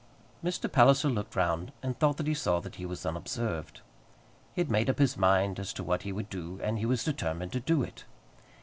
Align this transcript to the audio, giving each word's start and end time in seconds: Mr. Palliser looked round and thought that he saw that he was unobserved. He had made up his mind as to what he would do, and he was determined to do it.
Mr. 0.43 0.67
Palliser 0.71 1.09
looked 1.09 1.35
round 1.35 1.71
and 1.83 1.95
thought 1.99 2.17
that 2.17 2.25
he 2.25 2.33
saw 2.33 2.59
that 2.59 2.77
he 2.77 2.87
was 2.87 3.05
unobserved. 3.05 3.81
He 4.55 4.61
had 4.61 4.71
made 4.71 4.89
up 4.89 4.97
his 4.97 5.15
mind 5.15 5.59
as 5.59 5.71
to 5.73 5.83
what 5.83 6.01
he 6.01 6.11
would 6.11 6.27
do, 6.31 6.59
and 6.63 6.79
he 6.79 6.87
was 6.87 7.03
determined 7.03 7.51
to 7.51 7.59
do 7.59 7.83
it. 7.83 8.05